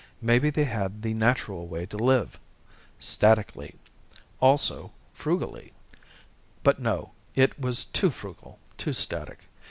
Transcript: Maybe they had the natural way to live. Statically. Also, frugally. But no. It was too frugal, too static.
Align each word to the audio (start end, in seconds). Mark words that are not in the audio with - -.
Maybe 0.19 0.49
they 0.49 0.63
had 0.63 1.03
the 1.03 1.13
natural 1.13 1.67
way 1.67 1.85
to 1.85 1.95
live. 1.95 2.39
Statically. 2.99 3.75
Also, 4.39 4.91
frugally. 5.13 5.73
But 6.63 6.79
no. 6.79 7.11
It 7.35 7.59
was 7.59 7.85
too 7.85 8.09
frugal, 8.09 8.57
too 8.79 8.93
static. 8.93 9.47